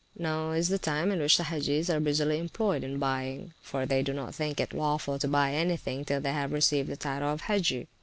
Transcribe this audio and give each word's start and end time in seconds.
Now 0.17 0.49
is 0.49 0.69
the 0.69 0.79
time 0.79 1.11
in 1.11 1.19
which 1.19 1.37
the 1.37 1.43
Hagges 1.43 1.87
are 1.87 1.99
busily 1.99 2.39
employed 2.39 2.83
in 2.83 2.97
buying, 2.97 3.53
for 3.61 3.85
they 3.85 4.01
do 4.01 4.13
not 4.13 4.33
think 4.33 4.59
it 4.59 4.73
lawful 4.73 5.19
to 5.19 5.27
buy 5.27 5.53
any 5.53 5.77
thing 5.77 6.05
till 6.05 6.19
they 6.19 6.33
have 6.33 6.53
received 6.53 6.89
the 6.89 6.97
title 6.97 7.29
of 7.29 7.41
Hagge. 7.41 7.85